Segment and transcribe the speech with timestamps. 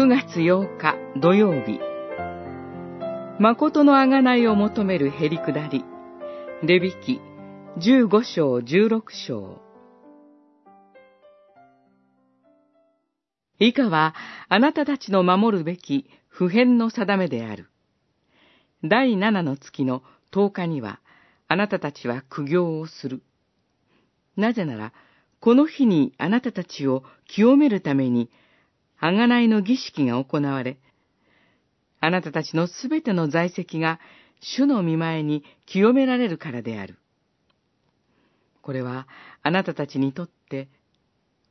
[0.00, 1.78] 9月8日土曜日
[3.38, 5.84] 誠の贖いを求めるへりくだり
[6.62, 7.20] レビキ
[7.76, 9.60] 15章16章
[13.58, 14.14] 以下は
[14.48, 17.68] あなたたちの守るべき普遍の定めである。
[18.82, 21.00] 第七の月の10日には
[21.46, 23.20] あなたたちは苦行をする。
[24.34, 24.94] なぜなら、
[25.40, 28.30] この日にあなたたちを清めるために、
[29.00, 30.78] あがないの儀式が行われ、
[32.00, 33.98] あなたたちのすべての在籍が
[34.40, 36.98] 主の見前に清められるからである。
[38.62, 39.08] これは
[39.42, 40.68] あなたたちにとって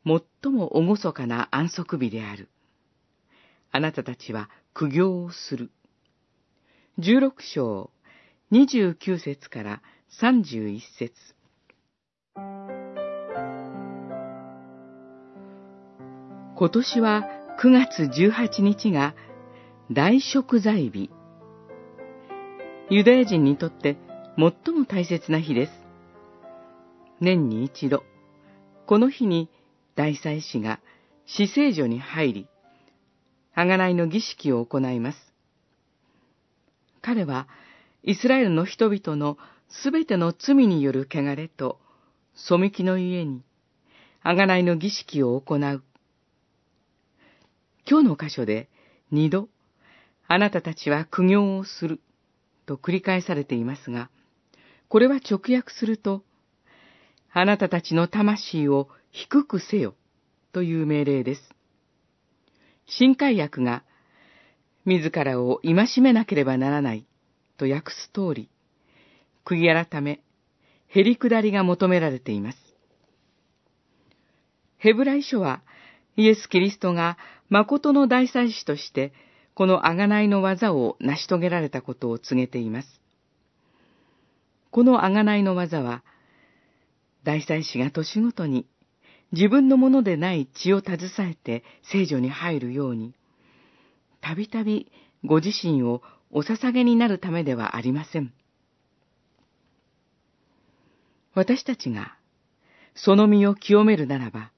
[0.06, 2.50] 最も厳かな安息日である。
[3.72, 5.72] あなたたちは苦行をする。
[7.00, 7.90] 十六章、
[8.52, 9.82] 二十九節から
[10.20, 11.14] 三十一節。
[16.56, 19.14] 今年は9月18日が
[19.92, 21.10] 大食材日。
[22.90, 23.98] ユダヤ人にとって
[24.38, 25.74] 最も大切な日です。
[27.20, 28.06] 年に一度、
[28.86, 29.50] この日に
[29.98, 30.80] 大祭司が
[31.26, 32.48] 死聖所に入り、
[33.58, 35.18] 贖いの儀式を行います。
[37.02, 37.50] 彼は、
[38.04, 41.78] イスラエルの人々のすべての罪による汚れと、
[42.36, 43.42] 背きのゆえに、
[44.24, 45.84] 贖いの儀式を行う。
[47.90, 48.70] 今日の箇所で、
[49.10, 49.50] 二度、
[50.28, 52.00] あなたたちは苦行をする、
[52.68, 54.12] と繰り返されていますが、
[54.90, 56.24] これは直訳すると、
[57.32, 59.96] あなたたちの魂を低くせよ、
[60.54, 61.42] という命令です。
[62.86, 63.84] 新海訳が、
[64.86, 67.08] 自らを戒めなければならない、
[67.58, 68.50] と訳す通り、
[69.46, 70.22] 悔い改め、
[70.90, 72.58] へりくだりが求められています。
[74.78, 75.64] ヘブライ書は、
[76.16, 77.18] イエス・キリストが
[77.50, 79.14] 誠の大祭司として、
[79.54, 83.02] この贖いの技を成し遂げられたことを告げています。
[84.72, 86.04] この贖いの技は、
[87.24, 88.66] 大祭司が年ごとに
[89.32, 93.14] 自分のものでない血を携えて聖女に入るように、
[94.22, 94.92] たびたび
[95.24, 96.02] ご自身を
[96.32, 98.34] お捧げになるためではありません。
[101.36, 102.16] 私たちが
[102.96, 104.52] その身を清めるならば、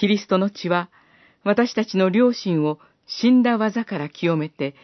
[0.00, 0.88] キリストの血は
[1.44, 4.74] 私たちの良心を死んだ技から清めて、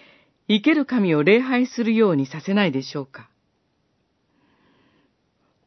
[0.46, 3.30] 生ける神を礼拝するようにさせないでしょうか。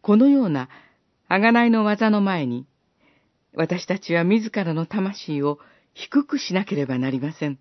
[0.04, 0.70] このような
[1.30, 2.68] 贖いの技の前に、
[3.56, 5.58] 私たちは自らの魂を
[5.96, 7.58] 低くしなければなりません。